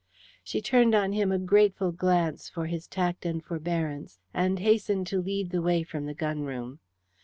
She 0.43 0.63
turned 0.63 0.95
on 0.95 1.11
him 1.13 1.31
a 1.31 1.37
grateful 1.37 1.91
glance 1.91 2.49
for 2.49 2.65
his 2.65 2.87
tact 2.87 3.23
and 3.23 3.45
forbearance, 3.45 4.17
and 4.33 4.57
hastened 4.57 5.05
to 5.13 5.21
lead 5.21 5.51
the 5.51 5.61
way 5.61 5.83
from 5.83 6.07
the 6.07 6.15
gun 6.15 6.41
room. 6.41 6.79